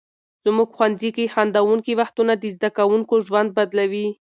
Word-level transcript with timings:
زموږ 0.45 0.69
ښوونځي 0.75 1.09
کې 1.15 1.31
خندونکي 1.33 1.93
وختونه 1.99 2.33
د 2.37 2.43
زده 2.55 2.69
کوونکو 2.77 3.13
ژوند 3.27 3.49
بدلوي. 3.57 4.07